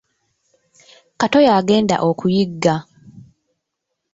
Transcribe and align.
Kato 1.19 1.39
yagenda 1.47 1.95
okuyigga. 2.09 2.75